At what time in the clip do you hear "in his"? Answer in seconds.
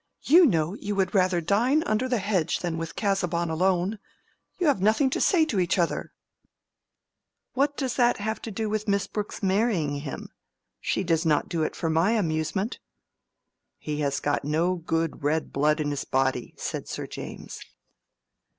15.79-16.03